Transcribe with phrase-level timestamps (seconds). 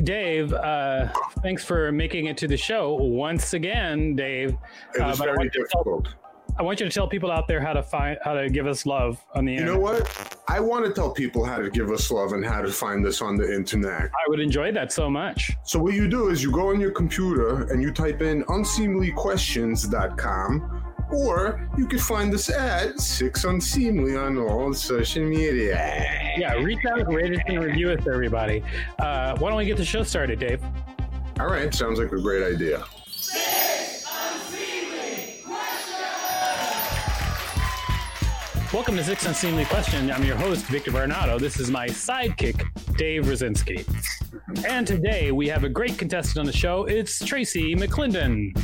[0.00, 1.08] Dave, uh,
[1.42, 4.56] thanks for making it to the show once again, Dave.
[4.94, 6.14] It Uh, was I very want you to tell- difficult.
[6.58, 8.84] I want you to tell people out there how to find how to give us
[8.84, 9.74] love on the You internet.
[9.76, 10.36] know what?
[10.48, 13.22] I want to tell people how to give us love and how to find us
[13.22, 14.02] on the internet.
[14.10, 15.52] I would enjoy that so much.
[15.62, 20.82] So what you do is you go on your computer and you type in unseemlyquestions.com
[21.12, 26.34] or you can find us at Six Unseemly on all social media.
[26.36, 28.62] Yeah, reach out, rate us, and review us, everybody.
[28.98, 30.62] Uh, why don't we get the show started, Dave?
[31.38, 32.84] All right, sounds like a great idea.
[38.72, 40.12] Welcome to Six Unseemly Question.
[40.12, 41.40] I'm your host, Victor Varnado.
[41.40, 42.62] This is my sidekick,
[42.96, 43.84] Dave Rosinski.
[44.64, 46.84] And today we have a great contestant on the show.
[46.84, 48.56] It's Tracy McClendon.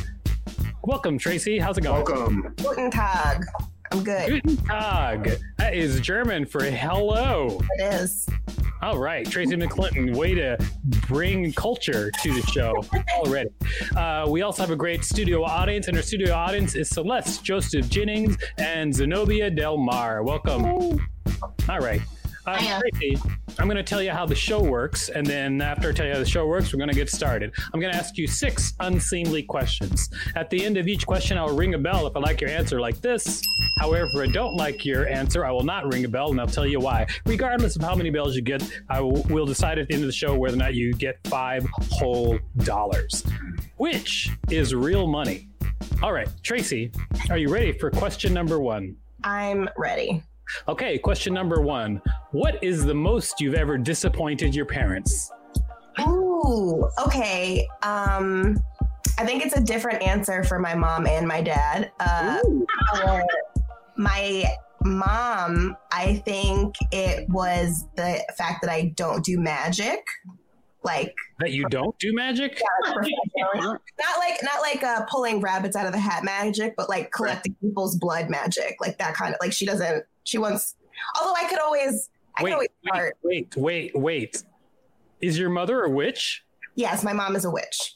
[0.87, 1.59] Welcome, Tracy.
[1.59, 2.05] How's it going?
[2.05, 2.53] Welcome.
[2.63, 3.43] Guten Tag.
[3.91, 4.29] I'm good.
[4.29, 5.37] Guten Tag.
[5.57, 7.59] That is German for hello.
[7.71, 8.25] It is.
[8.81, 10.57] All right, Tracy McClendon, way to
[11.09, 12.81] bring culture to the show
[13.17, 13.49] already.
[13.97, 17.89] Uh, we also have a great studio audience, and our studio audience is Celeste Joseph
[17.89, 20.23] Jennings and Zenobia Del Mar.
[20.23, 21.01] Welcome.
[21.67, 21.99] All right.
[22.47, 22.79] Uh, Hiya.
[22.79, 23.21] Tracy,
[23.59, 26.13] I'm going to tell you how the show works, and then after I tell you
[26.13, 27.51] how the show works, we're going to get started.
[27.73, 30.09] I'm going to ask you six unseemly questions.
[30.33, 32.79] At the end of each question, I'll ring a bell if I like your answer
[32.79, 33.41] like this.
[33.79, 36.47] However, if I don't like your answer, I will not ring a bell, and I'll
[36.47, 37.05] tell you why.
[37.25, 40.07] Regardless of how many bells you get, I will will decide at the end of
[40.07, 43.25] the show whether or not you get five whole dollars,
[43.75, 45.49] which is real money.
[46.01, 46.93] All right, Tracy,
[47.29, 48.95] are you ready for question number one?
[49.25, 50.23] I'm ready.
[50.67, 52.01] Okay, question number one.
[52.31, 55.31] What is the most you've ever disappointed your parents?
[55.99, 57.67] Ooh, okay.
[57.83, 58.57] Um,
[59.17, 61.91] I think it's a different answer for my mom and my dad.
[61.99, 62.39] Uh,
[63.97, 64.45] my
[64.83, 70.03] mom, I think it was the fact that I don't do magic.
[70.83, 72.61] Like That you don't do magic?
[72.83, 73.13] professionally.
[73.55, 73.81] not
[74.19, 77.97] like not like uh, pulling rabbits out of the hat magic, but like collecting people's
[77.97, 79.39] blood magic, like that kind of.
[79.41, 80.05] Like she doesn't.
[80.23, 80.75] She wants.
[81.19, 82.09] Although I could always.
[82.37, 83.17] I Wait, could always wait, start.
[83.23, 84.43] wait, wait, wait.
[85.21, 86.43] Is your mother a witch?
[86.75, 87.95] Yes, my mom is a witch.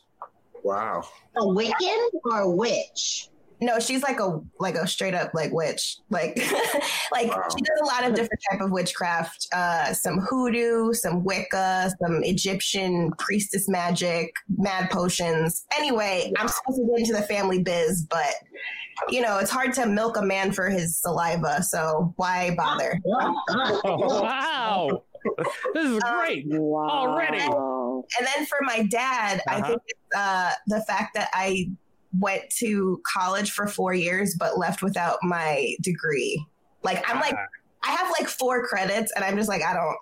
[0.64, 1.04] Wow.
[1.38, 3.30] A Wiccan or a witch?
[3.64, 5.98] No, she's like a like a straight up like witch.
[6.10, 6.36] Like
[7.12, 7.44] like Wow.
[7.56, 9.48] she does a lot of different type of witchcraft.
[9.54, 15.66] Uh some hoodoo, some Wicca, some Egyptian priestess magic, mad potions.
[15.78, 18.34] Anyway, I'm supposed to get into the family biz, but
[19.10, 23.00] you know, it's hard to milk a man for his saliva, so why bother?
[23.06, 25.04] Oh, wow.
[25.74, 26.46] This is Um, great.
[26.52, 27.40] Already.
[27.40, 29.68] And then for my dad, I Uh-huh.
[29.70, 31.70] think it's, uh, the fact that I
[32.20, 36.46] went to college for four years but left without my degree.
[36.84, 37.46] Like I'm like Ah.
[37.84, 39.98] I have like four credits, and I'm just like I don't.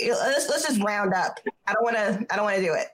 [0.00, 1.38] Let's, let's just round up.
[1.66, 2.26] I don't want to.
[2.30, 2.88] I don't want to do it.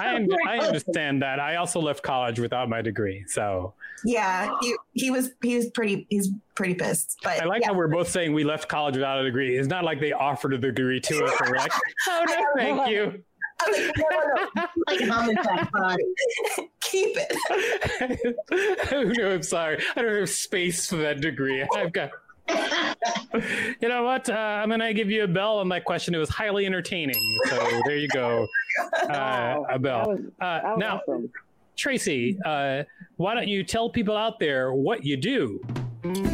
[0.00, 1.40] I, un- I understand that.
[1.40, 3.24] I also left college without my degree.
[3.26, 3.74] So
[4.04, 7.18] yeah, he he was he was pretty he's pretty pissed.
[7.22, 7.68] But I like yeah.
[7.68, 9.56] how we're both saying we left college without a degree.
[9.56, 11.72] It's not like they offered a degree to us we're like,
[12.08, 13.24] oh, no, thank you.
[13.60, 16.04] I was like, no, no, no, Like homicide body.
[16.80, 18.36] keep it.
[18.92, 19.82] oh, no, I'm sorry.
[19.96, 21.66] I don't have space for that degree.
[21.76, 22.10] I've got.
[23.80, 24.28] You know what?
[24.28, 26.14] Uh, I'm gonna give you a bell on that question.
[26.14, 27.40] It was highly entertaining.
[27.46, 27.56] So
[27.86, 28.46] there you go,
[29.08, 30.18] uh, a bell.
[30.40, 31.00] Uh, now,
[31.76, 32.82] Tracy, uh,
[33.16, 35.60] why don't you tell people out there what you do?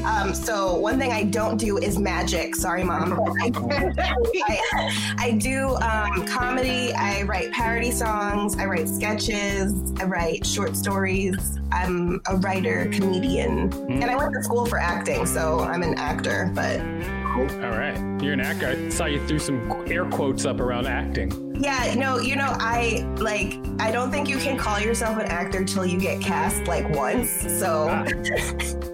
[0.05, 2.57] Um, so one thing I don't do is magic.
[2.57, 3.13] Sorry, mom.
[3.41, 6.93] I, I, do um, comedy.
[6.95, 8.57] I write parody songs.
[8.57, 9.75] I write sketches.
[10.01, 11.59] I write short stories.
[11.73, 16.51] I'm a writer, comedian, and I went to school for acting, so I'm an actor.
[16.55, 18.69] But All right, you're an actor.
[18.69, 21.61] I saw you threw some air quotes up around acting.
[21.63, 23.55] yeah, no, you know, I like.
[23.79, 27.31] I don't think you can call yourself an actor till you get cast like once.
[27.59, 28.05] So Ah.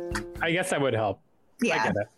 [0.47, 1.21] I guess that would help.
[1.61, 1.83] Yeah.
[1.83, 2.09] I get it.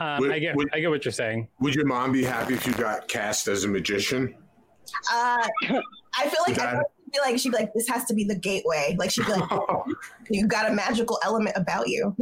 [0.00, 0.54] Um, Would- I get.
[0.56, 1.48] would- I get what you're saying.
[1.60, 4.34] Would your mom be happy if you got cast as a magician?
[5.12, 5.48] uh,
[6.16, 6.72] I feel like I
[7.12, 9.50] feel like she'd be like, "This has to be the gateway." Like she'd be like.
[10.30, 12.14] you got a magical element about you.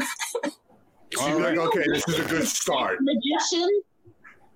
[1.11, 2.99] She'd be like, okay, this is a good start.
[3.03, 3.83] Magician?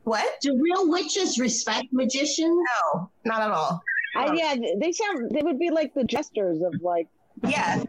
[0.04, 0.40] What?
[0.40, 2.56] Do real witches respect magicians?
[2.94, 3.82] No, not at all.
[4.16, 5.31] I, yeah, they sound.
[5.32, 7.08] They would be like the jesters of like.
[7.46, 7.82] Yeah,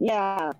[0.00, 0.52] Yeah,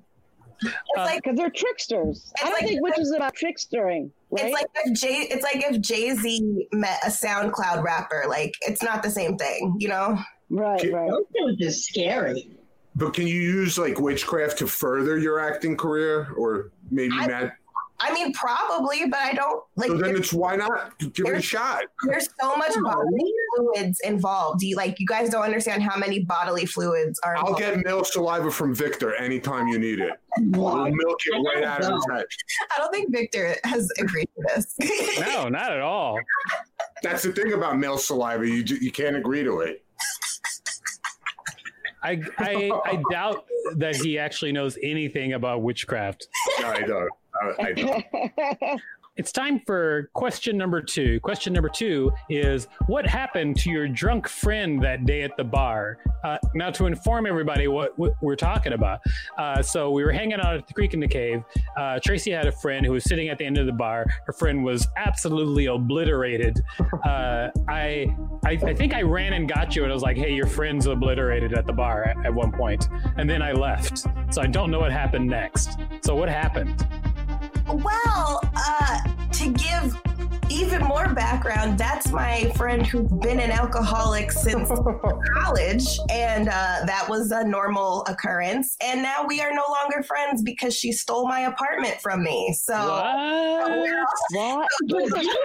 [0.62, 2.33] it's Uh, like because they're tricksters.
[2.41, 4.45] I don't like- think witches are about trickstering, right?
[4.47, 8.25] it's like if Jay it's like if Jay Z met a SoundCloud rapper.
[8.29, 10.19] Like it's not the same thing, you know.
[10.51, 11.11] right, right.
[11.11, 12.51] Those dudes are scary.
[12.97, 17.53] But can you use like witchcraft to further your acting career, or maybe I- Matt?
[18.02, 19.88] I mean, probably, but I don't like.
[19.88, 21.82] So then it's why not give it a shot?
[22.06, 24.62] there's so much bodily fluids involved.
[24.62, 27.37] You like you guys don't understand how many bodily fluids are.
[27.37, 30.14] I'll get male saliva from Victor anytime you need it.
[30.38, 32.25] We'll milk it right out of his head.
[32.75, 34.76] I don't think Victor has agreed to this.
[35.20, 36.19] No, not at all.
[37.03, 38.46] That's the thing about male saliva.
[38.49, 39.85] You you can't agree to it.
[42.03, 43.44] I, I I doubt
[43.76, 46.26] that he actually knows anything about witchcraft.
[46.61, 47.11] No, I don't.
[47.41, 48.79] I.
[49.21, 51.21] It's time for question number two.
[51.21, 55.99] Question number two is What happened to your drunk friend that day at the bar?
[56.25, 59.01] Uh, now, to inform everybody what, what we're talking about.
[59.37, 61.43] Uh, so, we were hanging out at the Creek and the Cave.
[61.77, 64.07] Uh, Tracy had a friend who was sitting at the end of the bar.
[64.25, 66.59] Her friend was absolutely obliterated.
[67.05, 68.15] Uh, I,
[68.47, 70.87] I, I think I ran and got you, and I was like, hey, your friend's
[70.87, 72.89] obliterated at the bar at, at one point.
[73.17, 74.07] And then I left.
[74.31, 75.79] So, I don't know what happened next.
[76.03, 76.87] So, what happened?
[77.72, 78.99] Well, uh,
[79.32, 79.96] to give
[80.61, 84.69] even more background, that's my friend who's been an alcoholic since
[85.35, 88.77] college, and uh, that was a normal occurrence.
[88.83, 92.53] And now we are no longer friends because she stole my apartment from me.
[92.53, 94.11] So, What?
[94.33, 94.69] what?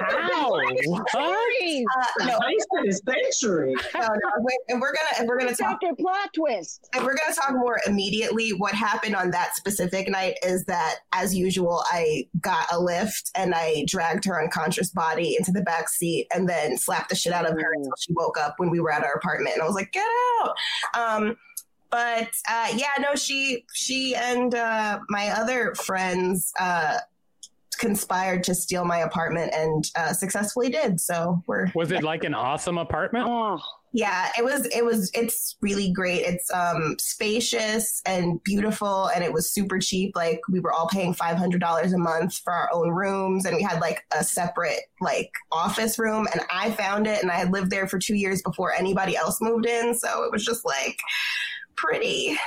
[0.01, 0.49] How?
[0.51, 1.15] What?
[1.15, 3.73] uh, no, Nice for the century.
[3.93, 5.79] no, no, wait, and we're gonna and we're gonna talk.
[5.81, 6.89] Chapter plot twist.
[6.93, 8.51] And we're going to talk more immediately.
[8.51, 13.53] What happened on that specific night is that, as usual, I got a lift and
[13.55, 17.45] I dragged her unconscious body into the back seat and then slapped the shit out
[17.45, 19.55] of her until she woke up when we were at our apartment.
[19.55, 20.07] And I was like, "Get
[20.41, 20.55] out!"
[20.93, 21.37] Um,
[21.91, 26.97] but uh, yeah, no, she she and uh, my other friends uh,
[27.75, 30.99] conspired to steal my apartment and uh, successfully did.
[30.99, 33.27] So we're Was it like an awesome apartment?
[33.27, 33.59] Oh,
[33.95, 36.23] yeah, it was it was it's really great.
[36.23, 40.17] It's um spacious and beautiful and it was super cheap.
[40.17, 43.79] Like we were all paying $500 a month for our own rooms and we had
[43.79, 47.87] like a separate like office room and I found it and I had lived there
[47.87, 50.97] for 2 years before anybody else moved in, so it was just like
[51.77, 52.37] pretty.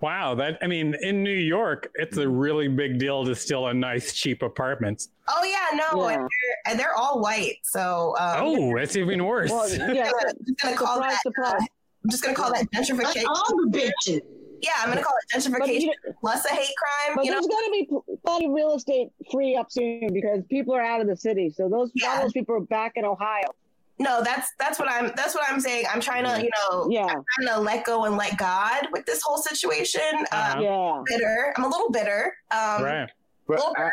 [0.00, 3.74] Wow, that I mean, in New York, it's a really big deal to steal a
[3.74, 5.08] nice, cheap apartment.
[5.28, 6.14] Oh yeah, no, Yeah.
[6.14, 7.56] And, they're, and they're all white.
[7.64, 9.50] So um Oh, that's even worse.
[9.50, 10.10] well, yeah.
[10.26, 11.60] I'm just gonna call Surprise, that surprise.
[12.04, 13.24] I'm just gonna call that That's gentrification.
[13.26, 13.70] all the
[14.06, 14.20] bitches.
[14.62, 17.16] Yeah, I'm gonna call it gentrification you, plus a hate crime.
[17.16, 20.40] but You know, there's going to be plenty of real estate free up soon because
[20.50, 21.50] people are out of the city.
[21.50, 22.08] So those Yeah.
[22.16, 23.48] all those people are back in Ohio.
[24.00, 25.84] No, that's that's what I'm that's what I'm saying.
[25.92, 29.04] I'm trying to, you know, Yeah, I'm trying to let go and let God with
[29.06, 30.00] this whole situation.
[30.32, 30.56] Uh-huh.
[30.58, 31.02] Um, yeah.
[31.06, 31.54] bitter.
[31.56, 32.34] I'm a little bitter.
[32.50, 33.02] Um, right.
[33.04, 33.08] a
[33.46, 33.90] But little how.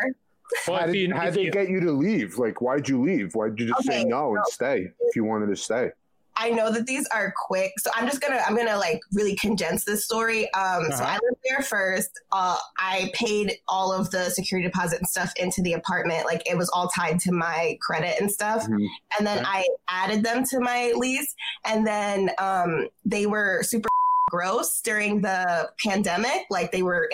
[0.66, 2.38] Well, how did, you, how if did you- get you to leave?
[2.38, 3.34] Like, why'd you leave?
[3.34, 5.90] Why'd you just Okay, say no and so- stay if you wanted to stay?
[6.38, 9.84] I know that these are quick, so I'm just gonna I'm gonna like really condense
[9.84, 10.52] this story.
[10.54, 11.04] Um, So Uh-huh.
[11.04, 12.10] I lived there first.
[12.32, 16.24] Uh, I paid all of the security deposit and stuff into the apartment.
[16.26, 18.64] Like it was all tied to my credit and stuff.
[18.66, 18.86] Mhm.
[19.18, 19.46] And then Okay.
[19.48, 23.88] I added them to my lease, and then um, they were super
[24.30, 26.44] gross during the pandemic.
[26.50, 27.08] Like they were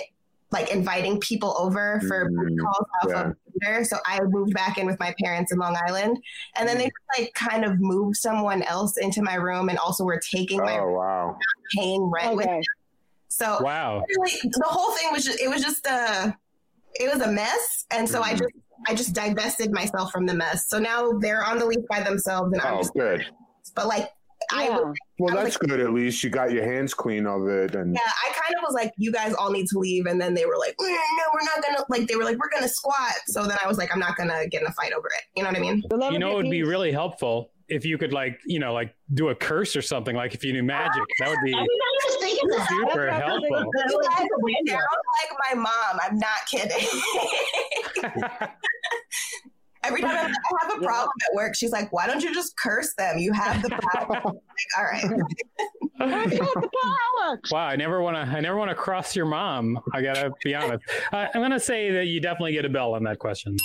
[0.54, 3.20] like inviting people over for Mm, calls off yeah.
[3.28, 3.84] of Tinder.
[3.84, 6.16] So I moved back in with my parents in Long Island,
[6.56, 10.04] and then they just, like kind of moved someone else into my room, and also
[10.04, 11.36] were taking my Oh wow!
[11.76, 12.46] paying rent with.
[12.46, 12.62] Okay.
[13.28, 14.04] So wow.
[14.16, 16.34] really, the whole thing was just it was just a
[16.94, 18.38] it was a mess, and so I Mhm.
[18.38, 18.52] just
[18.88, 20.68] I just divested myself from the mess.
[20.68, 23.26] So now they're on the lease by themselves, and I'm Oh, just good.
[23.74, 24.08] but like
[24.52, 25.80] I was, Well, I was that's good.
[25.80, 28.74] At least you got your hands clean of it, and yeah, I kind of was
[28.74, 31.44] like, you guys all need to leave, and then they were like, "Mm, no, we're
[31.44, 33.14] not gonna like they were like, we're gonna squat.
[33.26, 35.24] So then I was like, I'm not gonna get in a fight over it.
[35.36, 35.82] You know what I mean?
[35.90, 38.72] You'll never You know, it would be really helpful if you could, like, you know,
[38.74, 40.14] like do a curse or something.
[40.14, 43.48] Like if you knew magic, that would be Everybody was super That's what I'm helpful.
[43.48, 44.82] You guys That's a weird sound
[45.20, 46.00] like my mom.
[46.02, 46.88] I'm not kidding.
[49.86, 52.56] Every time I I have a problem at work, she's like, "Why don't you just
[52.56, 53.18] curse them?
[53.18, 55.04] You have the power." Like, all right.
[56.00, 57.40] I've the power.
[57.50, 58.22] Wow, I never want to.
[58.22, 59.78] I never want to cross your mom.
[59.92, 60.84] I gotta be honest.
[61.12, 63.56] Uh, I'm gonna say that you definitely get a bell on that question.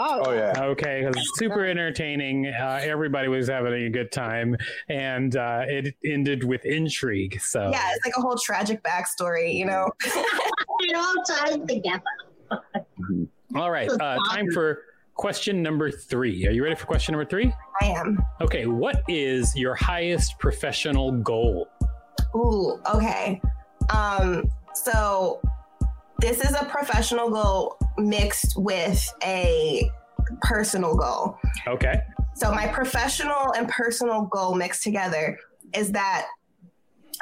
[0.00, 2.46] Oh, oh yeah, Okay, 'cause it's super entertaining.
[2.46, 4.56] Uh, everybody was having a good time,
[4.88, 7.40] and uh, it ended with intrigue.
[7.40, 9.90] So Yeah, it's like a whole tragic backstory, you know.
[10.80, 12.02] It all ties together.
[13.56, 14.82] all right, uh, time for
[15.18, 16.46] question number three.
[16.46, 17.52] Are you ready for question number three?
[17.82, 18.18] I am.
[18.40, 21.68] Okay, what is your highest professional goal?
[22.34, 23.40] Ooh, okay.
[23.94, 24.44] Um,
[24.74, 25.40] so
[26.20, 29.90] this is a professional goal mixed with a
[30.42, 31.36] personal goal.
[31.66, 32.00] Okay.
[32.36, 35.36] So my professional and personal goal mixed together
[35.74, 36.26] is that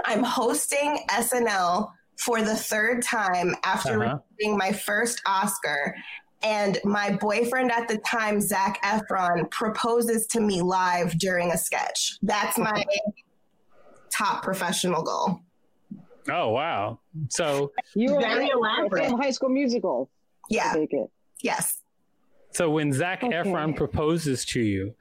[0.05, 4.19] I'm hosting SNL for the third time after Uh-huh.
[4.38, 5.95] receiving my first Oscar.
[6.43, 12.19] And my boyfriend at the time, Zac Efron, proposes to me live during a sketch.
[12.23, 12.85] That's my
[14.16, 15.40] top professional goal.
[16.28, 16.99] Oh wow.
[17.28, 19.11] So You were Very elaborate.
[19.12, 20.11] High School Musical.
[20.50, 20.73] Yeah.
[20.75, 21.11] Take it.
[21.43, 21.83] Yes.
[22.52, 23.33] so when Zach Okay.
[23.35, 24.95] Efron proposes to you,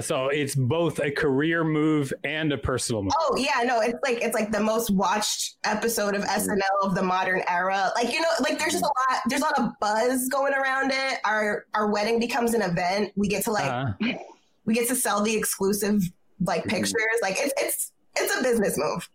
[0.00, 3.12] so it's both a career move and a personal move.
[3.18, 7.02] Oh yeah, no, it's like it's like the most watched episode of SNL of the
[7.02, 7.90] modern era.
[7.94, 9.20] Like you know, like there's just a lot.
[9.26, 11.18] There's a lot of buzz going around it.
[11.24, 13.12] Our our wedding becomes an event.
[13.16, 13.92] We get to like Uh,
[14.64, 16.02] we get to sell the exclusive
[16.40, 16.94] like pictures.
[17.20, 19.08] Like it's it's it's a business move.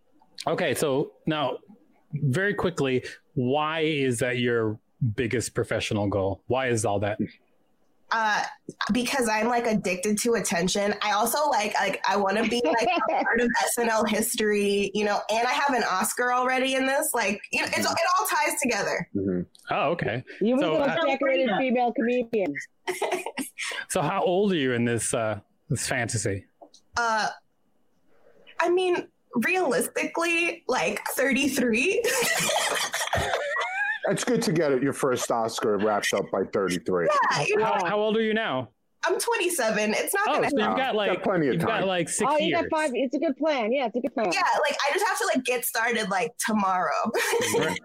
[0.46, 1.58] okay, so now
[2.14, 3.04] very quickly,
[3.34, 4.78] why is that your
[5.14, 6.42] biggest professional goal?
[6.46, 7.18] Why is all that?
[8.10, 8.42] Uh,
[8.92, 10.94] because I'm like addicted to attention.
[11.02, 15.04] I also like like I want to be like a part of SNL history, you
[15.04, 15.20] know.
[15.30, 17.10] And I have an Oscar already in this.
[17.12, 17.86] Like you know, it's, it
[18.18, 19.08] all ties together.
[19.14, 19.46] Mhm.
[19.70, 20.24] Oh, okay.
[20.40, 22.54] You were So, the uh, decorated female comedian.
[23.88, 26.46] So how old are you in this uh this fantasy?
[26.96, 27.28] Uh,
[28.60, 32.02] I mean, realistically, like 33.
[34.10, 37.08] It's good to get it, your first Oscar wrapped up by 33.
[37.32, 38.70] yeah, you know, How, how old are you now?
[39.06, 39.94] I'm 27.
[39.94, 40.50] It's not Oh, gonna.
[40.50, 41.86] so you've got got like plenty of you've got time.
[41.86, 42.62] like six oh, you years.
[42.62, 42.90] got five.
[42.94, 43.70] It's a good plan.
[43.72, 44.32] Yeah, it's a good plan.
[44.32, 46.90] yeah, like I just have to like get started like tomorrow.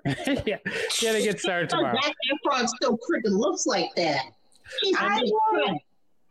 [0.45, 0.57] yeah,
[1.01, 1.95] yeah, they get started tomorrow.
[2.03, 2.13] Zac
[2.45, 4.21] Efron still freaking looks like that.
[4.97, 5.21] I.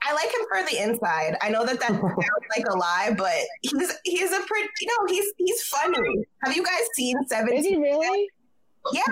[0.05, 1.37] I like him for the inside.
[1.43, 2.03] I know that that sounds
[2.57, 3.33] like a lie, but
[3.63, 4.69] he's he's a pretty.
[4.81, 6.25] You know, he's he's funny.
[6.43, 7.53] Have you guys seen Seven?
[7.53, 8.29] Is he really?
[8.93, 9.03] Yeah.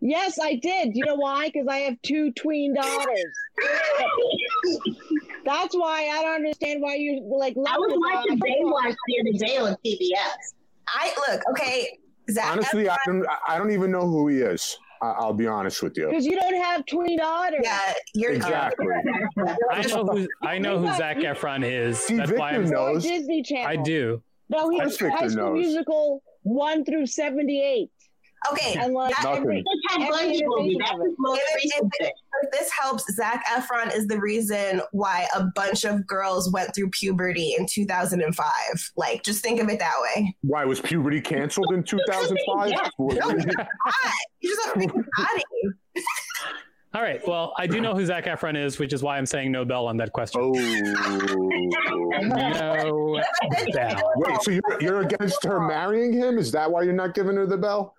[0.00, 0.90] Yes, I did.
[0.94, 1.46] You know why?
[1.52, 3.32] Because I have two tween daughters.
[5.44, 7.54] That's why I don't understand why you like.
[7.66, 10.54] I was watching Baywatch the other day on TBS.
[10.88, 11.98] I look okay.
[12.30, 12.52] Zach.
[12.52, 14.78] Honestly, I don't, I don't even know who he is.
[15.02, 16.08] I- I'll be honest with you.
[16.08, 17.60] because you don't have tween daughters.
[17.64, 18.86] yeah, you're Exactly.
[19.70, 21.98] I know who I know who Zac Efron is.
[21.98, 23.02] See, That's why I'm, Or knows.
[23.04, 23.66] Disney Channel.
[23.66, 24.22] I do.
[24.50, 25.58] No, he I was High School knows.
[25.58, 27.90] Musical one through seventy-eight,
[28.52, 28.74] Okay.
[28.78, 29.42] and like That- Nothing.
[29.42, 30.70] every, Just had Every Bungie movie.
[30.70, 31.16] iteration That's of his it.
[31.18, 32.12] most If- recent if- thing.
[32.42, 36.88] If this helps, Zac Efron is the reason why a bunch of girls went through
[36.90, 38.46] puberty in 2005.
[38.96, 40.34] Like, just think of it that way.
[40.40, 42.70] Why was puberty canceled in 2005?
[42.70, 42.76] Yeah.
[43.84, 44.12] Hot.
[44.38, 45.42] He's just a freaking body.
[46.94, 47.20] All right.
[47.28, 49.86] Well, I do know who Zac Efron is, which is why I'm saying no bell
[49.86, 50.40] on that question.
[50.42, 50.50] Oh.
[52.22, 53.20] No
[53.72, 54.12] bell.
[54.16, 56.38] Wait, so you're, you're against her marrying him?
[56.38, 57.94] Is that why you're not giving her the bell?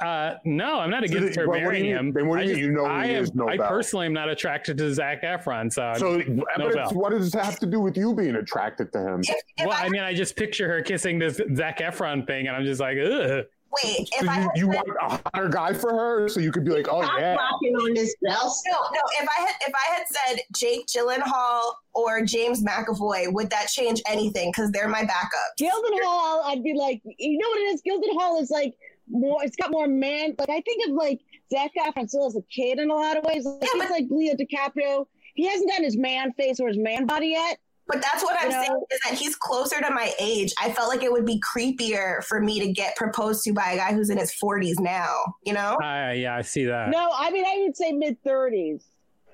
[0.00, 2.12] Uh, no, I'm not So against then- her what- what marrying him.
[2.12, 4.30] then what do I you- you know I am, is, no I personally am not
[4.30, 5.70] attracted to Zac Efron.
[5.70, 8.92] So, So, no but it's, what does it have to do with you being attracted
[8.94, 9.20] to him?
[9.20, 9.28] If,
[9.58, 12.56] if well, I, I mean, I just picture her kissing this Zac Efron thing, and
[12.56, 13.44] I'm just like, ugh.
[13.84, 16.40] wait, So if I you, had you said, want a hotter guy for her, so
[16.40, 17.34] you could be like, oh Stop yeah.
[17.34, 18.56] rocking on this bell.
[18.70, 21.60] no, no, if I had if I had said Jake Gyllenhaal
[21.92, 24.50] or James McAvoy, would that change anything?
[24.50, 25.30] Because they're my backup.
[25.60, 27.82] Gyllenhaal, I'd be like, you know what it is?
[27.86, 28.72] Gyllenhaal is like
[29.10, 29.42] more.
[29.44, 30.34] It's got more man.
[30.38, 31.20] Like I think of like
[31.52, 33.44] Zac Efron still as a kid in a lot of ways.
[33.44, 35.06] Like, Yeah, he's but- like Leo DiCaprio.
[35.34, 37.58] He hasn't gotten his man face or his man body yet.
[37.86, 38.62] But that's what I'm You know?
[38.62, 40.52] saying is that he's closer to my age.
[40.62, 43.76] I felt like it would be creepier for me to get proposed to by a
[43.76, 45.12] guy who's in his 40s now.
[45.44, 45.76] You know?
[45.82, 46.90] Uh, yeah, I see that.
[46.90, 48.84] No, I mean I would say mid thirties.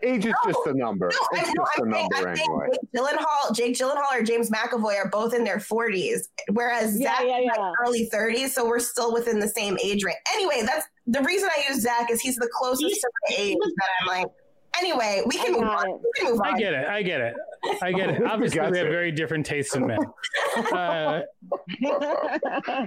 [0.03, 1.11] Age is just a number.
[1.11, 1.65] No, I It's know.
[1.65, 2.67] just a I'm saying, number I'm saying anyway.
[2.73, 7.26] Jake Gyllenhaal, Jake Gyllenhaal or James McAvoy are both in their 40s, whereas Yeah, Zach
[7.26, 7.61] yeah, is yeah.
[7.62, 8.50] like early 30s.
[8.50, 10.19] So we're still within the same age range.
[10.35, 13.88] Anyway, that's the reason I use Zach is he's the closest to my age that
[14.03, 14.26] I'm like.
[14.78, 15.92] Anyway, we can move on.
[15.92, 16.54] We can move on.
[16.54, 16.87] I get it.
[16.87, 17.35] I get it.
[17.83, 18.23] I get it.
[18.26, 18.73] Obviously, Gotcha.
[18.73, 19.99] we have very different tastes in men.
[20.73, 21.23] Uh,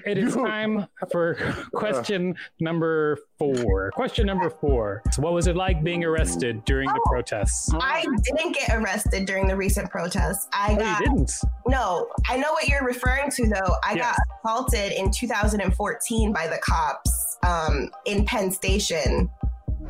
[0.06, 1.36] it is time for
[1.74, 3.92] question number four.
[3.92, 5.02] Question number four.
[5.12, 7.10] So what was it like being arrested during the Oh.
[7.10, 7.70] protests?
[7.80, 10.48] I didn't get arrested during the recent protests.
[10.54, 11.32] I Oh, you got didn't.
[11.68, 12.08] no.
[12.28, 13.76] I know what you're referring to, though.
[13.86, 14.16] I Yes.
[14.16, 19.30] got assaulted in 2014 by the cops um, in Penn Station.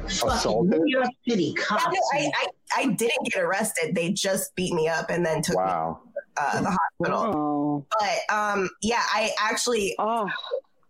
[0.07, 0.79] Fucking Assaulted?
[0.81, 1.85] New York City cops.
[1.85, 2.47] no, I, I,
[2.81, 3.95] I didn't get arrested.
[3.95, 5.95] They just beat me up and then took me to
[6.41, 7.35] uh, the hospital.
[7.35, 10.27] oh, But um, yeah, I actually oh,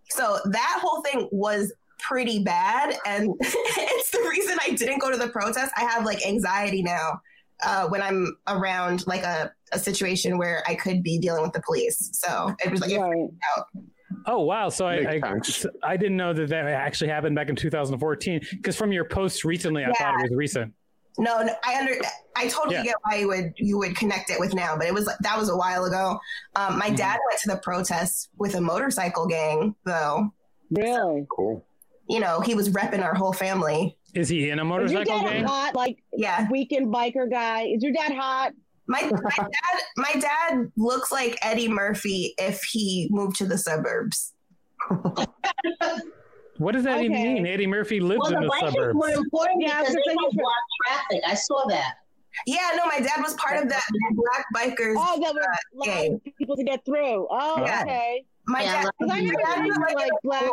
[0.10, 5.18] so that whole thing was pretty bad, and it's the reason I didn't go to
[5.18, 5.72] the protest.
[5.76, 7.20] I have like anxiety now
[7.64, 11.62] uh, when I'm around like a, a situation where I could be dealing with the
[11.62, 12.10] police.
[12.14, 13.10] So it was like Right.
[13.12, 13.66] freaked out.
[14.26, 14.70] Oh wow!
[14.70, 15.22] So I I.
[15.84, 19.86] I didn't know that that actually happened back in 2014 because from your post recently,
[19.86, 20.74] I thought it was recent.
[21.18, 21.94] No, no, I under
[22.38, 22.84] I totally Yeah.
[22.84, 25.50] get why you would you would connect it with now, but it was that was
[25.50, 26.20] a while ago.
[26.56, 26.96] Um, my Mhm.
[26.98, 30.32] dad went to the protest with a motorcycle gang, though.
[30.72, 31.26] Really?
[31.36, 31.64] Cool.
[32.08, 33.98] You know, he was repping our whole family.
[34.16, 35.46] Is he in a Is your motorcycle dad gang?
[35.46, 37.64] hot, like Yeah, weekend biker guy?
[37.64, 38.54] Is your dad hot?
[38.90, 44.34] My my dad my dad looks like Eddie Murphy if he moved to the suburbs.
[46.58, 47.48] What does that even mean?
[47.48, 49.00] Eddie Murphy lives Well, in the the bikers suburbs.
[49.00, 51.22] were important Yeah, I because they gonna don't say- block traffic.
[51.26, 51.94] I saw that.
[52.46, 53.82] Yeah, no, my dad was part of that
[54.12, 54.96] black bikers.
[54.98, 57.28] Oh, that were uh, allowing people to get through.
[57.32, 57.84] Oh, Yeah.
[57.84, 58.26] okay.
[58.46, 60.52] my Yeah, dad, Because I never dad seen is like, like in black.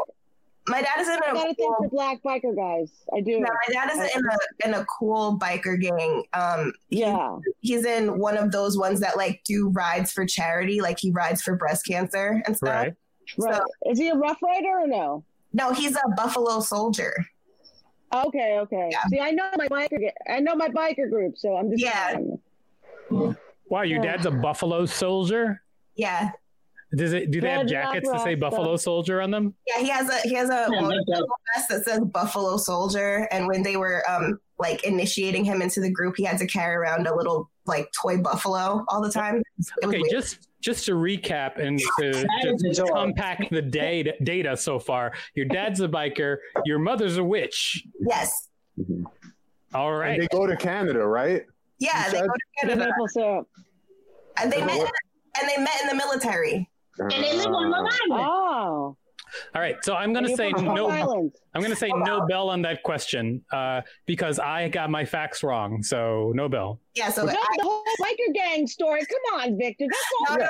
[0.67, 2.91] Cool- my dad is in I a got a thing cool for black biker guys.
[3.17, 3.39] I do.
[3.41, 6.25] No, my dad is in a in a cool biker gang.
[6.33, 7.39] Um, Yeah.
[7.61, 11.43] he's in one of those ones that like do rides for charity, like he rides
[11.43, 12.69] for breast cancer and stuff.
[12.69, 12.95] Right.
[13.39, 13.61] Right.
[13.91, 15.25] Is he a rough rider or no?
[15.53, 17.13] No, he's a Buffalo Soldier.
[18.15, 18.89] Okay, okay.
[18.93, 19.03] Yeah.
[19.09, 20.11] See, I know my biker.
[20.29, 21.83] I know my biker group, so I'm just.
[21.83, 22.19] Yeah.
[23.69, 25.63] Wow, your dad's a Buffalo Soldier.
[25.97, 26.31] Yeah,
[26.95, 27.31] Does it?
[27.31, 28.37] Do they have Red Rock jackets to say Rasta.
[28.37, 29.55] Buffalo Soldier on them?
[29.67, 30.89] yeah, he has a he has a Yeah,
[31.55, 33.27] vest that says Buffalo Soldier.
[33.33, 36.77] And when they were um like initiating him into the group, he had to carry
[36.77, 39.43] around a little like toy buffalo all the time.
[39.85, 40.11] Okay, weird.
[40.11, 42.95] just just to recap and to, That is to adorable.
[43.03, 45.13] compact the data data so far.
[45.35, 46.37] Your dad's a biker.
[46.65, 47.85] Your mother's a witch.
[48.09, 48.49] yes,
[49.75, 51.43] All And they go to Canada, right?
[51.79, 53.49] yeah, You they said- go to The Canada maple syrup.
[54.41, 54.79] and they met
[55.41, 56.71] and they met in the military.
[56.99, 58.27] And they live on Long Island.
[58.29, 58.97] Oh.
[59.55, 59.77] All right.
[59.85, 60.89] So I'm gonna say no.
[60.89, 61.33] Island.
[61.55, 65.83] I'm gonna say no bell on that question uh, because I got my facts wrong.
[65.83, 66.81] So no bell.
[66.95, 69.01] Yeah, so Tell I, the whole biker gang story.
[69.01, 69.87] Come on, Victor.
[69.91, 70.45] That's all No,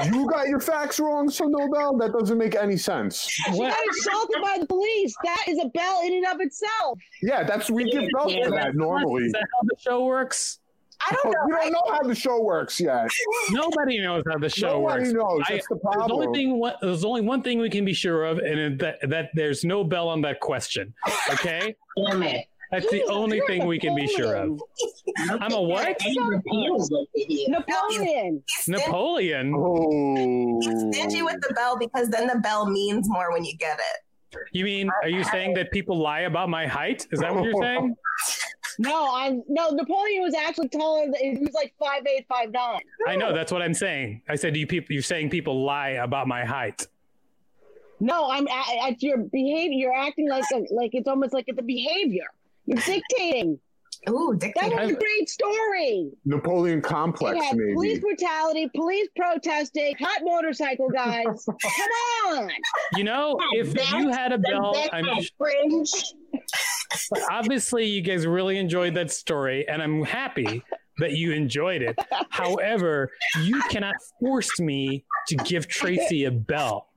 [0.00, 0.12] right.
[0.12, 1.96] You got your facts wrong, so Nobel?
[1.96, 3.26] That doesn't make any sense.
[3.26, 3.70] She What?
[3.70, 5.14] got assaulted by the police.
[5.24, 6.98] That is a bell in and of itself.
[7.22, 9.24] Yeah, that's we give belts for that normally.
[9.24, 10.58] Is that how the show works?
[11.06, 11.56] I don't oh, know.
[11.56, 13.08] You don't know how the show works yet.
[13.50, 15.12] Nobody knows how the show Nobody works.
[15.12, 15.40] knows.
[15.48, 16.26] I- That's the There's problem.
[16.28, 16.58] only thing.
[16.58, 19.84] One, there's only one thing we can be sure of, and that that there's no
[19.84, 20.94] bell on that question.
[21.32, 21.74] Okay,
[22.06, 22.46] Damn it.
[22.70, 24.60] that's the only thing we can be sure of.
[25.28, 25.96] I'm a what?
[26.04, 27.48] Any repeals over here.
[27.50, 28.42] Napoleon.
[28.56, 29.52] He's Napoleon.
[29.56, 30.60] Oh.
[30.62, 34.38] he's stingy with the bell because then the bell means more when you get it.
[34.52, 34.90] You mean?
[35.02, 37.06] Are you saying that people lie about my height?
[37.12, 37.94] Is that what you're saying?
[38.78, 39.70] No, I'm no.
[39.70, 41.06] Napoleon was actually taller.
[41.06, 42.80] Than, he was like five eight, five nine.
[43.06, 43.32] I know.
[43.32, 44.22] That's what I'm saying.
[44.28, 44.92] I said you people.
[44.92, 46.86] You're saying people lie about my height.
[48.00, 49.78] No, I'm at, at your behavior.
[49.78, 52.26] You're acting like a, like it's almost like it's a behavior.
[52.66, 53.58] You're dictating.
[54.10, 56.10] Ooh, That was a great story.
[56.24, 61.46] Napoleon It complex, had police brutality, police protesting, hot motorcycle guys.
[61.46, 62.50] Come on.
[62.96, 65.30] You know, if you had a bell, That's I'm that
[66.90, 67.24] fringe.
[67.30, 70.62] obviously you guys really enjoyed that story, and I'm happy
[70.98, 71.98] that you enjoyed it.
[72.30, 73.10] However,
[73.42, 76.88] you cannot force me to give Tracy a bell.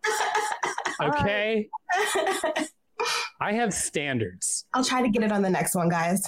[1.02, 1.70] Okay?
[3.40, 4.66] I have standards.
[4.74, 6.24] I'll try to get it on the next one, guys.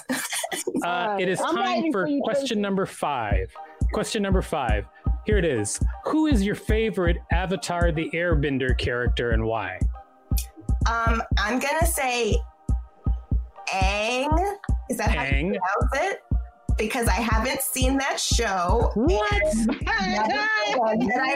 [0.83, 2.61] Uh, it is I'm time for for question Tracy.
[2.61, 3.53] number five.
[3.93, 4.85] Question number five.
[5.25, 5.79] Here it is.
[6.05, 9.79] Who is your favorite Avatar the Airbender character and why?
[10.87, 12.37] Um, I'm gonna say
[13.71, 14.55] Aang.
[14.89, 15.29] Is that how you
[15.59, 16.21] pronounce it?
[16.77, 18.91] Because I haven't seen that show.
[18.95, 19.33] What?
[19.33, 20.39] And that
[20.71, 20.75] I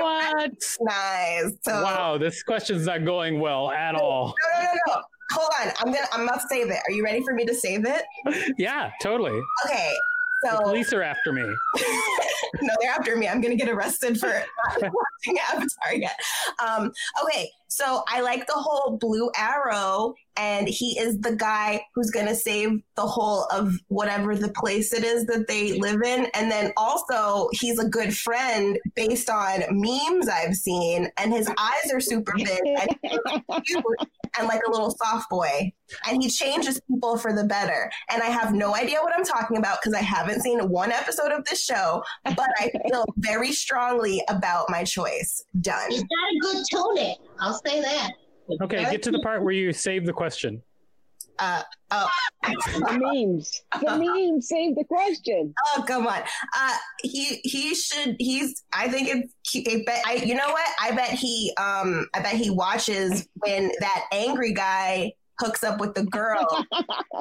[0.01, 0.33] What?
[0.35, 1.57] recognize.
[1.61, 4.33] So Wow, this question's not going well at all.
[4.55, 5.01] no, no, no, no.
[5.33, 5.73] Hold on.
[5.79, 6.07] I'm gonna.
[6.13, 6.77] I'm gonna save it.
[6.87, 8.03] Are you ready for me to save it?
[8.57, 9.39] Yeah, totally.
[9.65, 9.91] Okay.
[10.43, 11.41] The police are after me.
[12.61, 13.27] no, they're after me.
[13.27, 14.27] I'm gonna get arrested for
[14.79, 16.19] not watching Avatar yet.
[16.65, 16.91] Um,
[17.23, 22.35] okay, so I like the whole Blue Arrow, and he is the guy who's gonna
[22.35, 26.71] save the whole of whatever the place it is that they live in, and then
[26.77, 32.33] also he's a good friend based on memes I've seen, and his eyes are super
[32.35, 33.19] big and he's
[33.65, 33.83] cute
[34.37, 35.71] and like a little soft boy,
[36.07, 37.91] and he changes people for the better.
[38.09, 41.31] And I have no idea what I'm talking about because I haven't seen one episode
[41.31, 45.43] of this show, but I feel very strongly about my choice.
[45.61, 45.91] Done.
[45.91, 47.17] He's got a good tunic.
[47.39, 48.11] I'll say that.
[48.61, 50.61] Okay, get to the part where you save the question.
[51.39, 52.09] Uh, oh,
[52.43, 53.61] The memes.
[53.81, 55.53] The memes saved the question.
[55.75, 56.21] oh, come on.
[56.55, 58.15] Uh, he he should.
[58.19, 58.63] He's.
[58.73, 59.33] I think it's.
[59.49, 59.67] cute.
[59.67, 60.03] I bet.
[60.05, 60.13] I.
[60.15, 60.67] You know what?
[60.81, 61.53] I bet he.
[61.59, 62.07] Um.
[62.13, 66.45] I bet he watches when that angry guy hooks up with the girl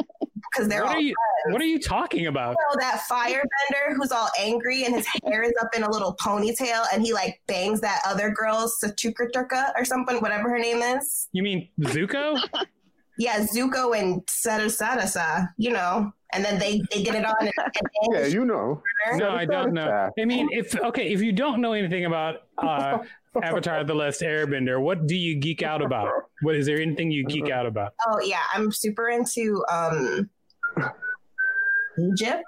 [0.52, 1.14] because they're What all are you?
[1.46, 2.50] What are you talking about?
[2.50, 6.84] know that firebender who's all angry and his hair is up in a little ponytail
[6.92, 11.28] and he like bangs that other girl Sachuka or something, whatever her name is.
[11.32, 12.36] You mean Zuko?
[13.24, 16.12] Yeah, Zuko and Sarasarasa, you know.
[16.34, 17.34] And then they they get it on.
[17.40, 18.82] And, and Yeah, you know.
[19.14, 20.10] No, I don't know.
[20.18, 22.98] I mean, if okay, if you don't know anything about uh,
[23.42, 26.08] Avatar: The Last Airbender, what do you geek out about?
[26.40, 27.92] What is there anything you geek out about?
[28.08, 30.30] oh yeah, I'm super into um
[31.98, 32.44] Egypt.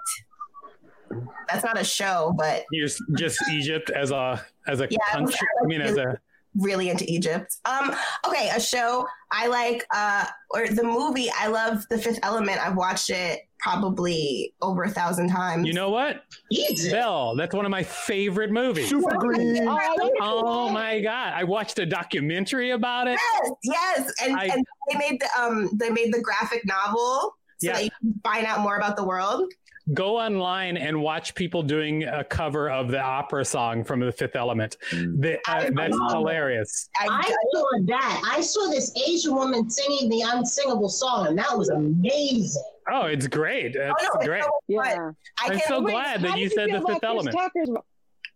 [1.49, 5.29] That's not a show, but You're just Egypt as a as a Yeah, I was-
[5.31, 5.47] country.
[5.63, 6.19] I mean, as a
[6.57, 7.57] really into Egypt.
[7.65, 7.93] Um,
[8.27, 12.59] okay, a show I like, uh, or the movie I love, The Fifth Element.
[12.65, 15.67] I've watched it probably over a thousand times.
[15.67, 16.23] you know what?
[16.51, 16.91] Egypt.
[16.91, 17.35] Belle.
[17.35, 18.89] That's one of my favorite movies.
[18.89, 19.67] Super green.
[19.67, 20.17] Oh, I like it.
[20.21, 21.33] Oh my god!
[21.35, 23.19] I watched a documentary about it.
[23.33, 27.67] Yes, yes, and, I- and they made the um they made the graphic novel so
[27.67, 27.73] Yeah.
[27.73, 29.51] that you can find out more about the world.
[29.93, 34.35] Go online and watch people doing a cover of the opera song from The Fifth
[34.35, 34.77] Element.
[34.91, 36.89] The, uh, that's hilarious.
[36.99, 38.21] I, I saw that.
[38.33, 42.63] I saw this Asian woman singing the unsingable song, and that was amazing.
[42.91, 43.75] Oh, it's great.
[43.75, 44.39] It's oh no, great.
[44.39, 45.11] it's so Yeah.
[45.39, 47.37] I I'm so Wait, glad that you said feel The Fifth Chris Element.
[47.37, 47.69] Tucker's,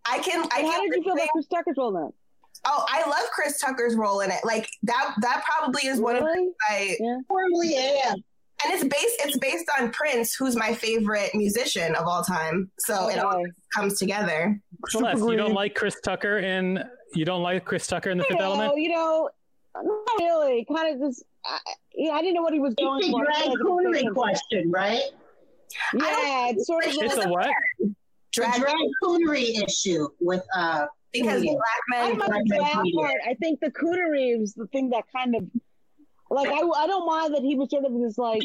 [0.06, 2.10] I can I how can did you feel sing- about Chris Tucker's role then?
[2.66, 4.40] Oh, I love Chris Tucker's role in it.
[4.44, 6.50] Like that that probably is one of Really?
[6.70, 6.96] my
[7.30, 8.18] Totally am.
[8.64, 12.70] And it's based it's based on Prince, who's my favorite musician of all time.
[12.80, 13.52] So it all Okay.
[13.76, 14.60] comes together.
[14.90, 16.84] Celeste, you don't like Chris Tucker in
[17.16, 18.82] you don't like Chris Tucker in The You Fifth know, Element?
[18.82, 19.30] you know,
[19.76, 20.66] not really.
[20.74, 21.58] Kind of just, I,
[21.96, 23.24] you know, I didn't know what he was going It's a for.
[23.24, 25.02] Drag feel like it was coonery question, right?
[25.96, 27.50] Yeah, it's sort of It's like, a what?
[27.80, 27.96] The
[28.34, 31.54] Drag drag coonery issue with uh because Yeah.
[31.54, 33.22] black I men don't mind the drag part.
[33.28, 35.44] I think the coonery was the thing that kind of,
[36.30, 38.44] like, I, I don't mind that he was sort of this like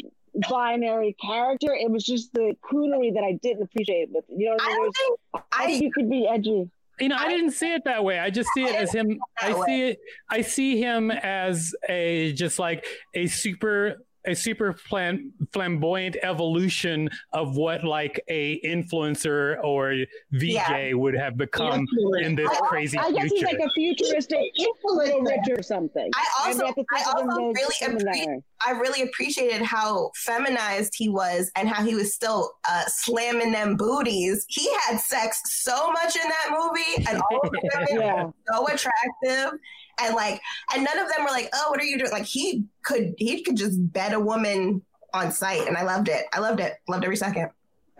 [0.49, 1.73] binary character.
[1.73, 4.25] It was just the coonery that I didn't appreciate with.
[4.29, 4.77] You know, what I I mean?
[4.77, 5.19] don't think
[5.51, 6.69] I think I you could be edgy.
[6.99, 8.19] You know, I didn't see it that way.
[8.19, 9.19] I just see it as him.
[9.41, 9.99] I that see it.
[10.29, 17.55] I see him as a just like a super a super flam- flamboyant evolution of
[17.55, 19.93] what like a influencer or
[20.31, 20.93] VJ Yeah.
[20.93, 21.85] would have become
[22.21, 24.39] in this I- crazy I guess he's like a futuristic
[24.83, 25.59] little influencer.
[25.59, 26.09] Or something.
[26.15, 28.41] I also I think of him also really something that appreciate way.
[28.65, 33.75] I really appreciated how feminized he was and how he was still uh, slamming them
[33.75, 34.45] booties.
[34.49, 38.23] He had sex so much in that movie, and all of the women Yeah.
[38.25, 39.59] were so attractive.
[40.01, 40.41] And like,
[40.73, 43.41] and none of them were like, "Oh, what are you doing?" Like he could, he
[43.43, 44.81] could just bed a woman
[45.13, 46.25] on sight, and I loved it.
[46.33, 46.73] I loved it.
[46.87, 47.49] Loved every second.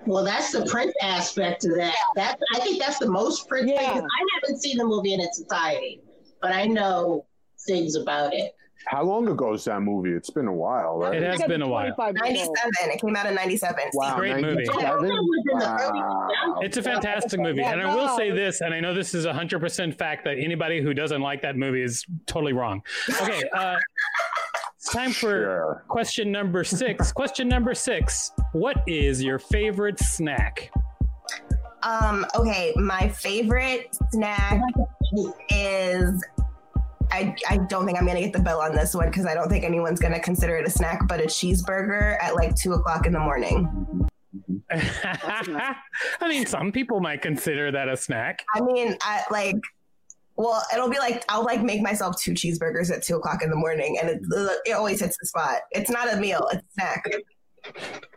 [0.06, 1.96] Well, that's the Prince aspect of that.
[2.16, 3.78] That I think that's the most Prince thing.
[3.78, 4.02] 'cause Yeah.
[4.02, 6.02] I haven't seen the movie in its entirety,
[6.42, 7.26] but I know
[7.66, 8.54] things about it.
[8.88, 10.12] How long ago is that movie?
[10.12, 11.16] It's been a while, right?
[11.16, 11.94] It has been a while.
[11.96, 12.56] 25 years old.
[12.66, 12.92] Ninety-seven.
[12.96, 13.84] It came out in ninety-seven.
[13.94, 14.66] Wow, Great movie.
[14.66, 14.86] 97?
[14.86, 16.60] I thought it was in the early Wow.
[16.62, 17.64] It's a fantastic movie.
[17.64, 20.82] And I will say this, and I know this is a 100% fact that anybody
[20.82, 22.84] who doesn't like that movie is totally wrong.
[23.22, 23.42] Okay.
[23.54, 23.78] Uh,
[24.78, 25.84] it's time for Sure.
[25.88, 27.12] question number six.
[27.12, 30.70] question number six What is your favorite snack?
[31.82, 32.26] Um.
[32.36, 32.72] Okay.
[32.76, 34.62] My favorite snack
[35.50, 36.24] is.
[37.16, 39.50] I, I don't think I'm gonna get the bell on this one because I don't
[39.50, 43.14] think anyone's gonna consider it a snack, but a cheeseburger at like two o'clock in
[43.14, 44.08] the morning.
[44.72, 45.76] I
[46.28, 48.44] mean, some people might consider that a snack.
[48.54, 49.56] I mean, I like.
[50.38, 53.56] Well, it'll be like I'll like make myself two cheeseburgers at two o'clock in the
[53.56, 54.22] morning, and it,
[54.66, 55.62] it always hits the spot.
[55.72, 57.06] It's not a meal; it's a snack.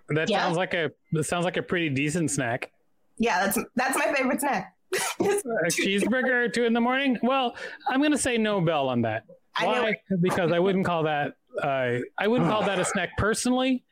[0.09, 0.43] That Yeah.
[0.43, 2.73] sounds like a that sounds like a pretty decent snack.
[3.19, 4.75] Yeah, that's that's my favorite snack.
[4.95, 7.19] A cheeseburger at two in the morning?
[7.23, 7.57] Well,
[7.89, 9.25] I'm going to say no bell on that.
[9.57, 9.95] I Why?
[10.21, 13.85] Because I wouldn't call that uh, I wouldn't call that a snack personally.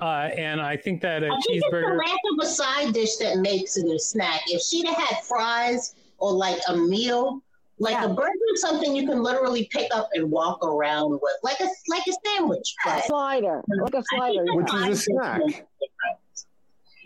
[0.00, 1.98] Uh, and I think that a I think it's the cheeseburger.
[1.98, 4.42] lack of a side dish that makes it a snack.
[4.46, 7.42] If she'd have had fries or like a meal,
[7.80, 8.04] like Yeah.
[8.04, 11.68] a burger is something you can literally pick up and walk around with, like a
[11.88, 12.72] like a sandwich.
[12.84, 14.44] But Slider, like a slider.
[14.54, 15.66] Which is a side snack.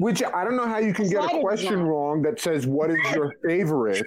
[0.03, 0.31] Makes a difference.
[0.31, 1.89] Which I don't know how you can get a question not.
[1.89, 4.07] wrong that says what is your favorite.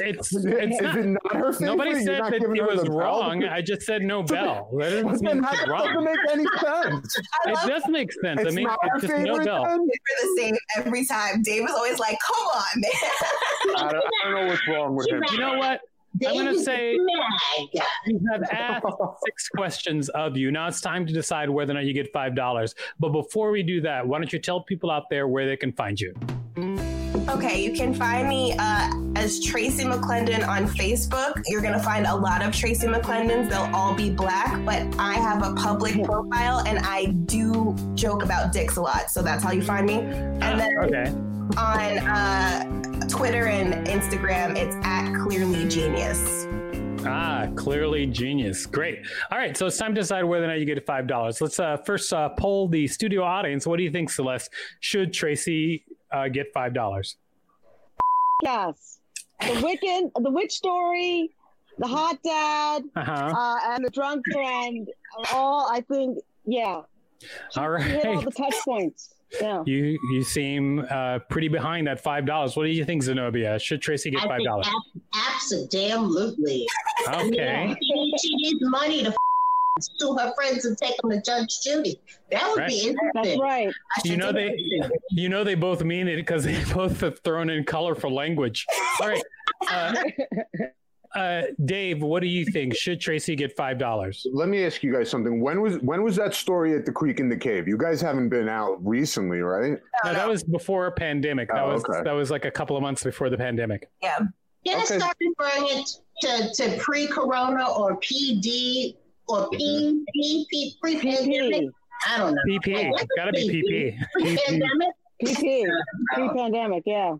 [0.00, 1.22] It's Is it's it not.
[1.24, 1.60] not her favorite?
[1.76, 2.98] Nobody said not that it was the bell?
[2.98, 3.44] wrong.
[3.44, 4.68] I just said no bell.
[4.78, 7.16] That doesn't then mean how it's doesn't make any sense.
[7.46, 8.40] It does make sense.
[8.40, 9.64] I It's mean, not it's her just no favorite bell.
[9.64, 9.78] then?
[9.78, 11.42] for the same every time.
[11.42, 15.08] Dave is always like, "Come on, man." I don't, I don't know what's wrong with
[15.08, 15.22] him.
[15.32, 15.80] You know what?
[16.26, 17.84] I'm gonna say- snag.
[18.06, 18.86] We have asked
[19.24, 20.50] six questions of you.
[20.50, 22.74] Now it's time to decide whether or not you get five dollars.
[22.98, 25.72] But before we do that, why don't you tell people out there where they can
[25.72, 26.14] find you?
[27.28, 31.40] Okay, you can find me uh, as Tracy McClendon on Facebook.
[31.46, 33.48] You're going to find a lot of Tracy McClendons.
[33.50, 38.52] They'll all be black, but I have a public profile and I do joke about
[38.52, 39.10] dicks a lot.
[39.10, 39.98] So that's how you find me.
[39.98, 41.10] And then Okay.
[41.56, 46.46] on uh, Twitter and Instagram, it's at Clearly Genius.
[47.06, 48.66] Ah, clearly genius.
[48.66, 48.98] Great.
[49.30, 51.40] All right, so it's time to decide whether or not you get five dollars.
[51.40, 53.66] Let's uh, first uh, poll the studio audience.
[53.66, 54.50] What do you think, Celeste?
[54.80, 57.16] Should Tracy uh, get five dollars?
[58.42, 58.98] Yes.
[59.40, 61.30] The Wiccan, the witch story,
[61.78, 63.12] the hot dad, Uh huh.
[63.34, 64.86] uh, and the drunk friend
[65.32, 66.82] all, I think, yeah.
[67.56, 68.24] All You hit all right.
[68.24, 69.14] the touch points.
[69.40, 69.62] Yeah.
[69.66, 72.56] You you seem uh, pretty behind that five dollars.
[72.56, 73.58] What do you think, Zenobia?
[73.58, 74.68] Should Tracy get five think dollars?
[75.34, 76.66] absolutely.
[77.08, 77.76] Okay.
[77.80, 79.14] She needs, she needs money to
[79.80, 81.98] sue her friends and take them to Judge Judy.
[82.30, 82.68] That would Right.
[82.68, 83.22] be interesting.
[83.22, 83.72] That's right.
[84.04, 84.56] You know they
[85.10, 88.66] you know they both mean it because they both have thrown in colorful language.
[89.00, 89.22] All right.
[89.70, 89.94] Uh,
[91.14, 92.74] uh, Dave, what do you think?
[92.76, 94.26] Should Tracy get five dollars?
[94.32, 95.40] Let me ask you guys something.
[95.40, 97.66] When was when was that story at the creek and the cave?
[97.66, 99.78] You guys haven't been out recently, right?
[100.04, 101.48] No, that was before a pandemic.
[101.48, 102.02] That Oh, was okay.
[102.04, 103.88] that was like a couple of months before the pandemic.
[104.02, 104.18] Yeah.
[104.66, 104.98] Can I Okay.
[104.98, 105.88] start referring it
[106.20, 108.96] to, to pre-corona or PD
[109.26, 111.62] or P, P, P, pre-pandemic?
[111.62, 111.70] PP.
[112.06, 112.40] I don't know.
[112.46, 113.98] PP, What's gotta be PP.
[114.12, 114.88] Pre-pandemic?
[115.24, 115.64] PP.
[116.14, 117.14] Pre-pandemic, yeah.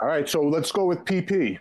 [0.00, 1.58] All right, so let's go with PP.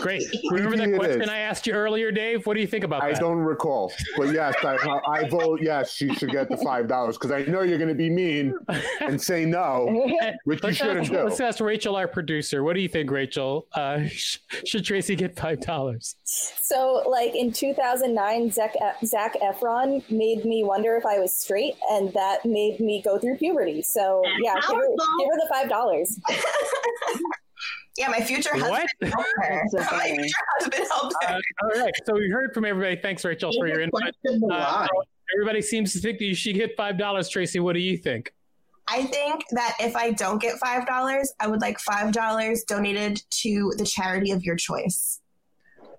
[0.00, 0.22] Great.
[0.50, 1.28] Remember that question is.
[1.28, 2.46] I asked you earlier, Dave?
[2.46, 3.16] What do you think about I that?
[3.16, 4.76] I don't recall, but yes, I,
[5.08, 5.92] I vote yes.
[5.92, 8.54] She should get the five dollars because I know you're going to be mean
[9.00, 9.86] and say no,
[10.44, 11.24] which you Let's shouldn't ask, do.
[11.24, 12.62] let's ask Rachel, our producer.
[12.62, 13.66] What do you think, Rachel?
[13.72, 16.16] Uh, sh- should Tracy get five dollars?
[16.24, 22.12] So, like in 2009, Zach, Zac Efron made me wonder if I was straight, and
[22.12, 23.82] that made me go through puberty.
[23.82, 26.16] So, yeah, give her, give her the five dollars.
[27.96, 29.12] Yeah, my future husband What?
[29.12, 29.62] helped her.
[29.68, 31.34] So my future husband helped her.
[31.34, 31.92] Uh, all right.
[32.06, 32.96] So we heard from everybody.
[33.00, 34.02] Thanks, Rachel, for your input.
[34.50, 34.86] Uh,
[35.36, 37.28] everybody seems to think that you should get five dollars.
[37.28, 38.32] Tracy, what do you think?
[38.88, 43.22] I think that if I don't get five dollars, I would like five dollars donated
[43.42, 45.20] to the charity of your choice.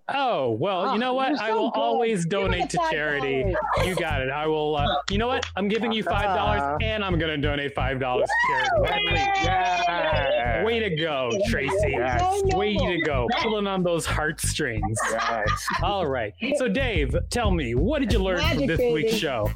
[0.08, 1.30] Oh well, you know Oh, what?
[1.32, 1.80] you're I will good.
[1.80, 3.44] always donate to charity.
[3.78, 3.88] $5.
[3.88, 4.30] You got it.
[4.30, 4.76] I will.
[4.76, 5.46] Uh, you know what?
[5.56, 9.16] I'm giving you five dollars, and I'm going to donate five dollars to charity.
[9.44, 10.64] Yeah.
[10.64, 11.74] Way to go, Tracy.
[11.92, 12.42] Yes.
[12.54, 14.98] Way to go, pulling on those heartstrings.
[15.12, 15.66] Yes.
[15.82, 16.34] All right.
[16.58, 19.50] So, Dave, tell me, what did you learn from this week's show?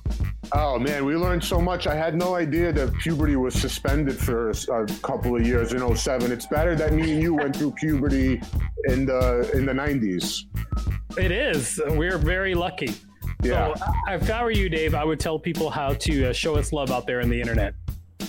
[0.51, 1.85] Oh man, we learned so much.
[1.85, 6.31] I had no idea that puberty was suspended for a, couple of years in 07.
[6.31, 8.41] It's better that me and you went through puberty
[8.85, 10.45] in the in the 90s.
[11.17, 11.79] It is.
[11.89, 12.93] We're very lucky.
[13.43, 13.73] Yeah.
[13.73, 16.73] So, if I were you, Dave, I would tell people how to uh, show us
[16.73, 17.73] love out there in the internet.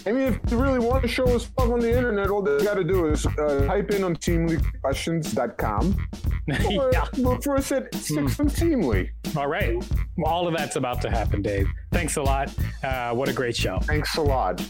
[0.06, 2.64] I mean, if you really want to show us love on the internet, all they
[2.64, 6.08] got to do is uh, type in unseemlyquestions.com
[6.76, 7.04] or yeah.
[7.18, 9.10] look for us at Six Unseemly.
[9.36, 9.76] All right.
[10.16, 11.68] Well, all of that's about to happen, Dave.
[11.92, 12.52] Thanks a lot.
[12.82, 13.78] Uh, what a great show.
[13.80, 14.62] Thanks a lot.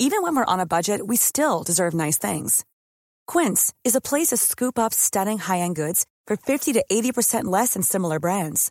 [0.00, 2.64] Even when we're on a budget, we still deserve nice things.
[3.26, 7.74] Quince is a place to scoop up stunning high-end goods for 50 to 80% less
[7.74, 8.70] than similar brands.